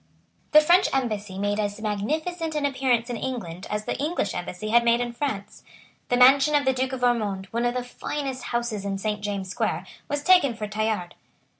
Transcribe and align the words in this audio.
The 0.51 0.61
French 0.61 0.87
embassy 0.93 1.37
made 1.37 1.59
as 1.59 1.79
magnificent 1.79 2.55
an 2.55 2.65
appearance 2.65 3.11
m 3.11 3.17
England 3.17 3.67
as 3.69 3.85
the 3.85 3.95
English 3.99 4.33
embassy 4.33 4.69
had 4.69 4.83
made 4.83 4.99
in 4.99 5.13
France. 5.13 5.63
The 6.09 6.17
mansion 6.17 6.55
of 6.55 6.65
the 6.65 6.73
Duke 6.73 6.93
of 6.93 7.03
Ormond, 7.03 7.45
one 7.51 7.65
of 7.65 7.75
the 7.75 7.83
finest 7.83 8.45
houses 8.45 8.83
in 8.83 8.97
Saint 8.97 9.21
James's 9.21 9.51
Square, 9.51 9.85
was 10.07 10.23
taken 10.23 10.55
for 10.55 10.65
Tallard. 10.67 11.13